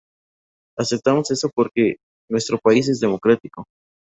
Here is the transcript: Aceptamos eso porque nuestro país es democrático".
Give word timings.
Aceptamos 0.79 1.29
eso 1.29 1.51
porque 1.53 1.97
nuestro 2.27 2.57
país 2.57 2.89
es 2.89 2.99
democrático". 2.99 3.65